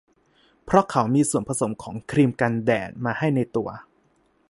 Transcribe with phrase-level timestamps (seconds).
[0.63, 3.69] เพราะเขามีส่วนผสมของครีมกันแดดมาให้ในตัว